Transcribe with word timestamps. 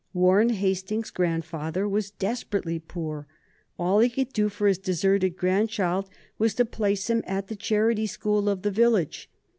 Warren 0.13 0.49
Hastings's 0.49 1.11
grandfather 1.11 1.87
was 1.87 2.09
desperately 2.09 2.79
poor. 2.79 3.27
All 3.77 3.99
he 3.99 4.09
could 4.09 4.33
do 4.33 4.49
for 4.49 4.65
his 4.65 4.79
deserted 4.79 5.37
grandchild 5.37 6.09
was 6.39 6.55
to 6.55 6.65
place 6.65 7.07
him 7.07 7.21
at 7.27 7.49
the 7.49 7.55
charity 7.55 8.07
school 8.07 8.49
of 8.49 8.63
the 8.63 8.71
village. 8.71 9.29